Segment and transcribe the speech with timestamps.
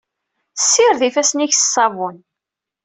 [0.61, 2.17] Ssired ifassen-ik s ṣṣabun.